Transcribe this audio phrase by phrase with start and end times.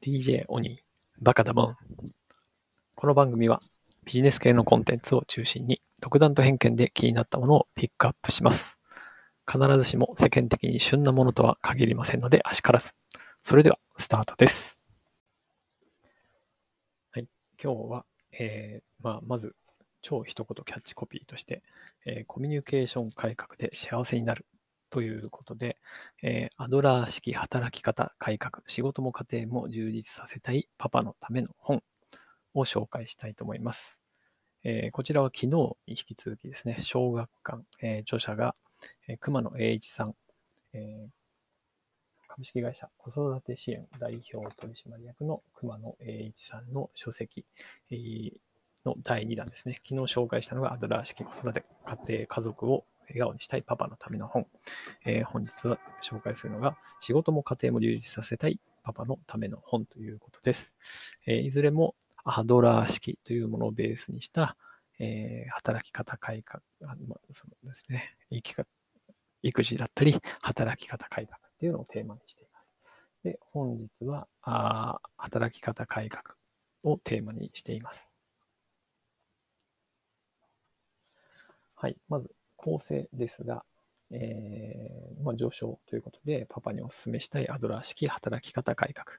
[0.00, 0.80] DJ オニー、
[1.20, 1.76] バカだもん。
[2.94, 3.58] この番組は
[4.04, 8.78] ビジネス系のコンテンツを中心に独断と偏見で気になったものをピックアップします。
[9.50, 12.92] 必ずしも世間的に旬なものとは限りませんので、あしからず。
[13.42, 14.80] それでは、スタートです。
[17.10, 17.28] はい。
[17.60, 18.04] 今日は、
[18.38, 19.56] えー、まあ、まず、
[20.00, 21.64] 超一言キャッチコピーとして、
[22.06, 24.46] えーコミュニケーション改革で幸せになる
[24.90, 25.76] ということで、
[26.22, 31.82] えーアドラー式働き方改革、仕事も家庭も充実させたいパパのための本
[32.54, 33.98] を紹介したいと思います。
[34.64, 38.54] えーこちらは昨日に引き続きですね、小学館、えー著者が、
[39.08, 40.14] えー熊野栄一さん、
[40.72, 41.08] えー
[42.28, 47.44] 株式会社子育て支援代表取締役の熊野栄一さんの書籍、
[47.90, 48.32] えー
[48.86, 49.80] の第2弾ですね。
[49.86, 54.46] 昨日紹介したのがアドラー式子育て家庭家族を笑顔にしたいパパのための本。
[55.04, 60.76] えー本日は紹介するのが仕事も家庭も充実させたいパパのための本ということです。
[61.26, 61.94] えーいずれも
[62.24, 64.56] アドラー式というものをベースにした、
[64.98, 68.68] えー働き方改革、あまあそのですね、生き方
[69.42, 72.66] 育児だったり働き方改革っていうのをテーマにしています。
[73.24, 76.36] で、本日はあ働き方改革
[76.82, 78.08] をテーマにしています。
[81.74, 81.96] はい。
[82.08, 83.64] まず、構成ですが、
[84.10, 89.18] えーまあ、上昇ということで、パパにお勧めしたいアドラー式働き方改革。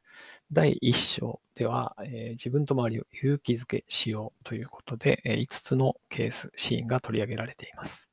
[0.52, 8.08] 第1章では、えー自分と周りを勇気づけしようということで、え5つのケース、シーンが取り上げられています。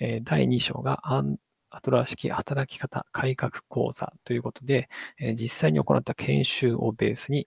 [0.00, 1.38] えー第2章がアン
[1.70, 7.46] アドラー式働き方改革講座ということで、えー実際に行った研修をベースに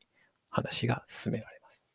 [0.49, 1.85] 話が進められます。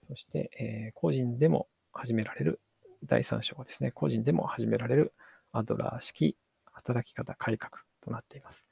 [0.00, 2.60] そして、えー個人でも始められる
[3.04, 5.14] 第3章はですね、個人でも始められる
[5.52, 6.36] アドラー式
[6.72, 8.66] 働き方改革となっています。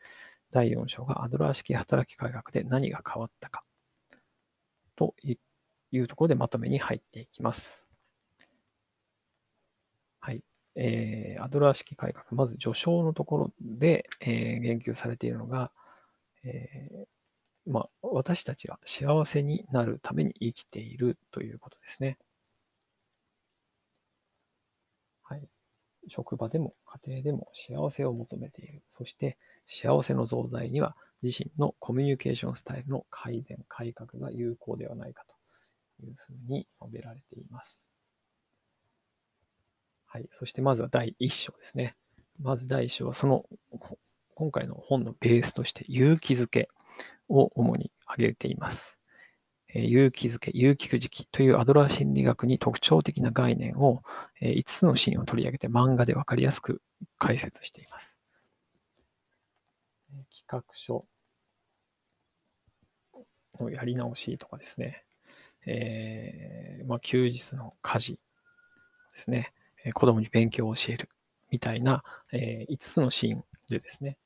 [0.51, 3.65] 第4章がアドラー式働き改革で何が変わったか
[4.97, 5.15] と
[5.93, 7.87] いうところでまとめに入っていきます。
[10.21, 10.43] はい。
[10.77, 15.73] えーアドラー式改革、まず序章のところで、えー言及されているのが、
[16.45, 17.05] えー
[17.71, 22.19] まあ、私たちが幸せになるために生きているということですね。
[25.31, 25.49] はい。
[26.09, 26.75] 職場でも
[27.05, 28.83] 家庭でも幸せを求めている。
[28.89, 35.25] そして幸せの増大には自身のコミュニケーションスタイルの改善、改革が有効ではないか
[35.99, 37.85] というふうに述べられています。
[40.07, 40.29] はい。
[40.33, 41.95] そしてまずは第1章ですね。
[42.41, 43.45] まず第1章はその
[44.35, 46.69] 今回の本のベースとして勇気づけ
[47.29, 49.00] を主に挙げています。
[49.75, 54.03] 勇気づけ、勇気くじきというアドラー心理学に特徴的な概念を、
[54.41, 56.83] 5つのシーンを取り上げて漫画でわかりやすく
[57.19, 58.19] 解説しています。
[60.31, 61.07] 企画書
[63.61, 65.05] のやり直しとかですね、
[65.67, 68.13] えーまあ、休日の家事
[69.13, 69.53] ですね、
[69.95, 71.09] 子供に勉強を教える
[71.51, 74.17] みたいな、え5つのシーンでですね、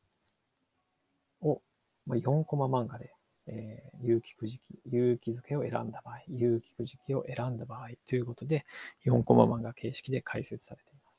[1.42, 1.60] を、
[2.06, 3.12] まあ、4コマ漫画で
[3.46, 8.66] えー勇気くじき、勇気づけを選んだ場合、勇気くじきを選んだ場合ということで、
[9.06, 11.14] 4コマ漫画形式で解説されています。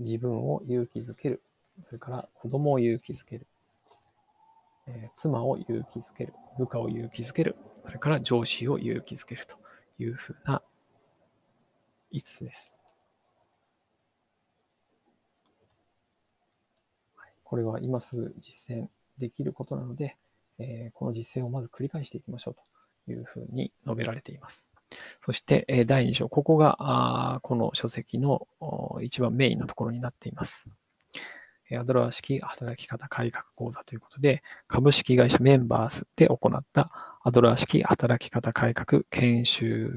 [0.00, 1.42] 自分を勇気づける、
[1.86, 3.46] それから子供を勇気づける、
[4.86, 9.46] えー妻を勇気づける、部下を勇気づける、それから上司を勇気づける。
[9.46, 9.56] と
[9.98, 10.62] いうふうな
[12.12, 12.72] 5つです。
[17.44, 20.16] これは今すぐ実践できることなので、
[20.58, 22.54] えーこの実践をまず繰り返していきましょう
[23.06, 24.66] というふうに述べられています。
[25.20, 28.46] そして、え第2章、ここがこの書籍の
[29.02, 30.64] 一番メインのところになっています。
[31.76, 39.90] アドラー式働き方改革講座ということで、株式会社メンバーズで行ったアドラー式働き方改革研修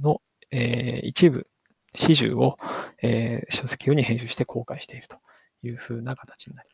[0.00, 1.46] の、え一部、
[1.94, 2.56] 始終を、
[3.02, 5.18] え書籍用に編集して公開していると
[5.62, 6.68] いうふうな形になり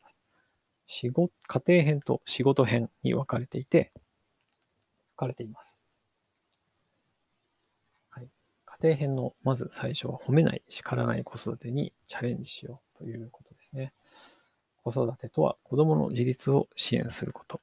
[0.93, 3.93] 仕事、家庭編と仕事編に分かれていて、
[5.15, 5.77] 分かれています。
[8.09, 8.27] はい。
[8.65, 13.93] 家庭編のまず最初は褒めない、叱らない子育てにチャレンジしようということですね。
[14.83, 17.61] 子育てとは子供の自立を支援すること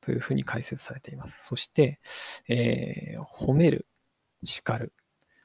[0.00, 1.44] というふうに解説されています。
[1.44, 2.00] そして、
[2.48, 3.86] えー褒める、
[4.42, 4.92] 叱る。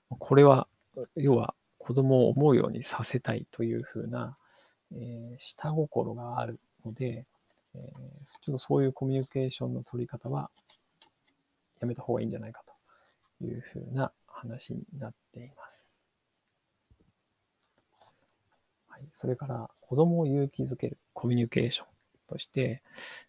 [0.09, 0.67] これは、
[1.15, 4.39] 要は子供を思うようにさせたいというふうな、
[4.93, 7.25] えー下心があるので、
[7.73, 7.81] えー
[8.41, 10.49] ちょっとそういうコミュニケーションの取り方は
[11.79, 12.63] やめた方がいいんじゃないか
[13.39, 15.89] というふうな話になっています。
[18.87, 21.87] はい、それから子供を勇気づけるコミュニケーション
[22.29, 22.81] として、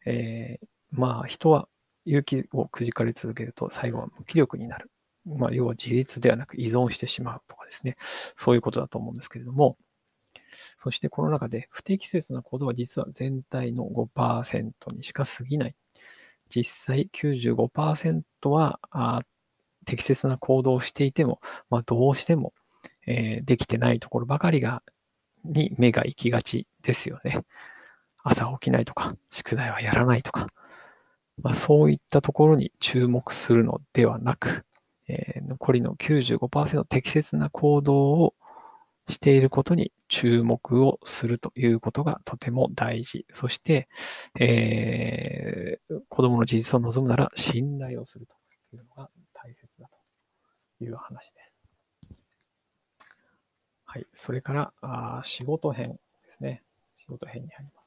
[0.04, 1.68] えー、まあ人は
[2.04, 4.90] 勇気をくじかれ続けると最後は無気力になる。
[5.26, 7.96] まあ要は自立ではなく依存してしまうとかですね。
[8.36, 9.76] そういうことだと思うんですけれども、
[10.78, 15.75] そしてこの中で不適切な行動は実は全体の5%にしか過ぎない。
[16.48, 19.20] 実際95%はあ
[19.84, 21.40] 適切な行動をしていても、
[21.70, 22.52] まあ、どうしても、
[23.06, 24.82] えー、できてないところばかりが
[25.44, 27.38] に目が行きがちですよね。
[28.22, 30.49] 朝起きないとか、宿題はやらないとか、
[31.42, 34.64] まあ、そういったところに注目するのではなく、
[35.06, 38.34] えー、残りの95%適切な行動を
[39.08, 43.26] していることに注目をするということがとても大事。
[43.32, 43.88] そして、
[44.38, 48.34] えー、子供の自立を望むなら信頼をすると
[48.76, 49.88] いうのが大切だ
[50.78, 52.26] という話です。
[53.84, 54.06] はい。
[54.12, 56.62] それから、あ仕事編ですね。
[56.96, 57.86] 仕事編に入ります。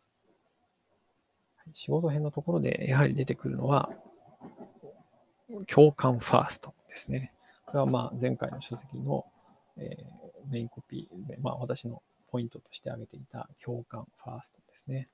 [1.74, 3.90] 仕事編のところでやはり出てくるのは、
[5.68, 7.34] 共感ファーストですね。
[7.66, 9.26] これはまあ前回の書籍の、
[9.78, 10.19] えー、
[10.50, 15.08] メインコピーで、まあ、私のポイントとして挙げていた共感ファーストですね。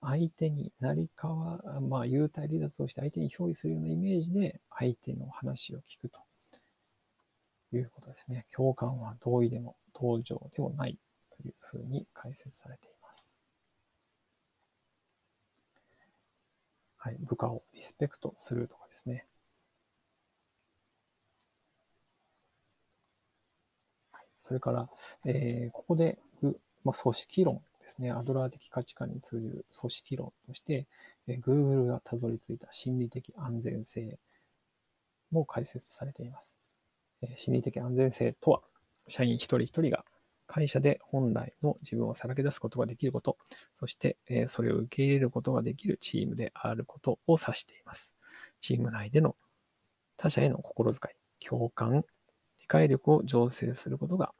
[0.00, 6.20] 相手になりかわ、まあ、幽体離脱をして相手に憑依するようなイメージで相手の話を聞くと
[7.72, 8.46] いうことですね。
[8.54, 10.96] 共感は同意でも登場でもない
[11.36, 13.26] というふうに解説されています。
[16.98, 19.26] はい、部下をリスペクトするとかですね。
[24.12, 24.88] はい、それから、
[25.26, 26.18] えー、ここで、
[26.82, 28.10] まあ、組織論ですね。
[28.10, 30.86] アドラー的価値観に通じる組織論として、
[31.26, 34.18] えー、Google がたどり着いた心理的安全性
[35.30, 36.54] も解説されています。
[37.20, 38.62] えー、心理的安全性とは、
[39.06, 40.06] 社員一人一人が
[40.46, 43.36] 会社で本来の自分をさらけ出すことができること、
[43.78, 48.14] そして、えそれを受け入れることができるチームであることを指しています。
[48.62, 49.36] チーム内での
[50.16, 52.02] 他者への心遣い、共感、
[52.68, 54.32] 解力を醸成することが、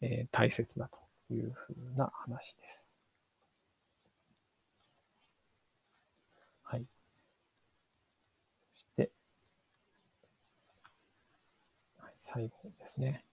[0.00, 2.86] え大切だというふうな話です。
[6.62, 6.86] はい。
[8.74, 9.10] そして、
[11.98, 13.24] はい、最後ですね。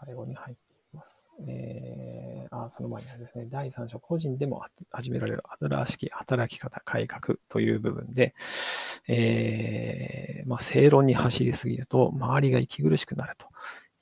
[0.00, 1.28] 最後に入ってます。
[1.46, 8.34] えー、あ、その前にはですね、第3章、個人でも始められるアドラー式働き方改革という部分で、
[9.08, 13.46] えー、まあ、正論に走りすぎると、周りが息苦しくなると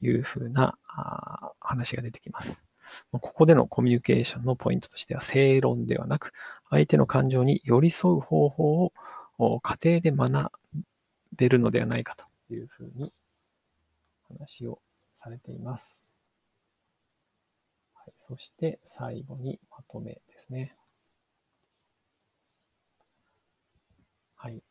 [0.00, 2.62] いうふうなあ話が出てきます。
[3.10, 6.32] ここでのコミュニケーションのポイントとしては、正論ではなく、
[6.70, 8.92] 相手の感情に寄り添う方法
[9.38, 10.52] を家庭で学
[11.36, 13.12] べるのではないかというふうに
[14.28, 14.80] 話を
[15.12, 16.05] されています。
[18.06, 20.76] はい、そして最後にまとめですね。
[24.36, 24.62] はい。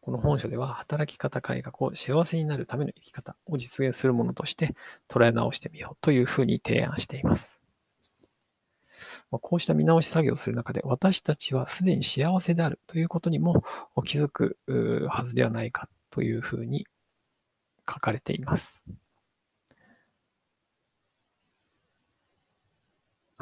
[0.00, 4.74] この本書では働き方改革を幸せになるための生き方を実現するものとして
[5.08, 7.60] 捉え直してみようというふうに提案しています。
[9.30, 13.62] まこうした見直し作業をする中で私たちはすでに幸せであるということにも
[14.04, 14.58] 気づく
[15.08, 16.86] はずではないかというふうに
[17.88, 18.82] 書かれています。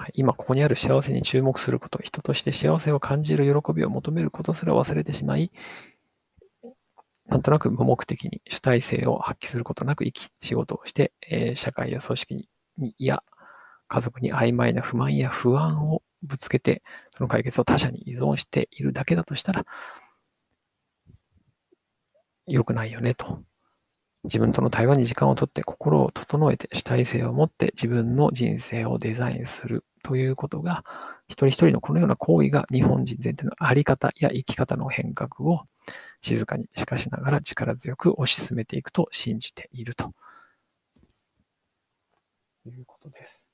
[0.01, 5.53] はい、今ここにある幸せに注目すること、人として幸せを感じる喜びを求めることすら忘れてしまい、
[7.27, 13.23] なんとなく無目的に主体性を発揮することなく生き、仕事をして、えー、社会や組織にや
[13.89, 16.83] 家族に曖昧な不満や不安をぶつけて、
[17.15, 19.67] その解決を他者に依存しているだけだとしたら、
[22.47, 23.43] 良くないよねと。
[24.25, 29.85] 自分との対話に時間をとって心を整えて主体性を持って自分の人生をデザインする。
[30.11, 30.85] ということが、
[31.29, 35.61] 一人一人のこのような行為が日本人全体のあり方や生き方の変革を
[36.21, 40.13] 静かにしかしながら力強く推し進めていくと信じていると
[42.67, 43.47] いうことです。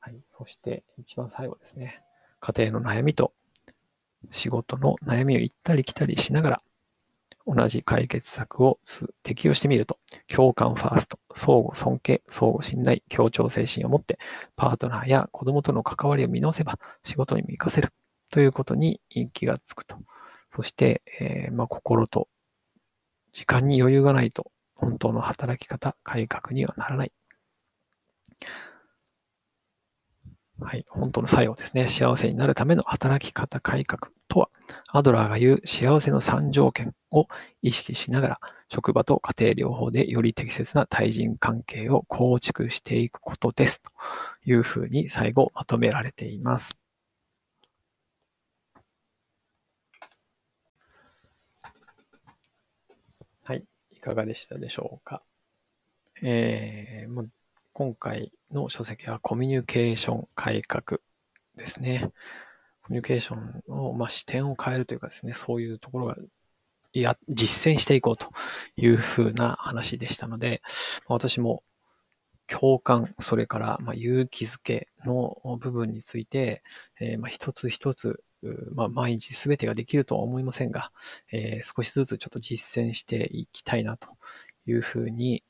[0.00, 0.16] はい。
[0.28, 2.02] そして一番最後ですね。
[2.40, 3.32] 家庭の悩みと
[4.32, 6.62] 仕事の悩みを行ったり来たりしながら、
[7.46, 8.78] 同じ解決策を
[9.22, 14.18] 適用してみると、共感ファースト、相互尊敬、相互信頼、協調精神を持って、
[14.56, 17.92] パートナーや子供との関わりを見直せば、仕事にも活かせる
[18.30, 19.00] ということに
[19.32, 19.96] 気がつくと。
[20.50, 22.28] そして、えー、まあ、心と
[23.32, 27.12] 時間に余裕がないと、本当の働き方、改革にはならない。
[30.60, 31.88] はい、本当の最後ですね。
[31.88, 34.50] 幸せになるための働き方改革とは、
[34.88, 37.28] アドラーが言う幸せの3条件を
[37.62, 43.82] 意識しながら、職場と家庭療法でより適切な対人関係を構築していくことです。
[43.82, 43.90] と
[44.44, 46.82] いうふうに最後まとめられています。
[53.44, 53.64] はい。
[53.90, 55.22] いかがでしたでしょうか？
[56.22, 57.26] えー、
[57.72, 61.00] 今回の書籍はコミュニケーション改革
[61.56, 62.12] ですね。
[62.92, 66.16] コミュニケーションの、まあ、視点を変えるというかですね、そういうところが、
[66.92, 68.28] いや、実践していこうと
[68.76, 70.60] いうふうな話でしたので、
[71.06, 71.64] 私も
[72.46, 76.62] 共感、それから、ま勇気づけの部分について、
[77.00, 78.22] えー、ま一つ一つ、
[78.74, 80.92] まあ、毎日すべてができるとは思いませんが、
[81.32, 84.10] えー、少しずつちょっと実践していきたいなと
[84.66, 85.42] いうふうに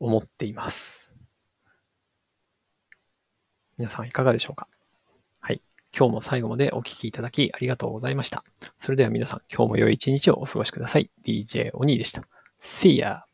[0.00, 1.10] 思っています。
[3.78, 4.68] 皆さんいかがでしょうか？
[5.96, 8.44] 今日も最後までお聞きいただきありがとうございました。
[8.78, 11.10] それでは皆さん、今日も良い一日をお過ごしください。
[11.24, 12.22] DJ お兄でした。
[12.60, 13.27] See ya!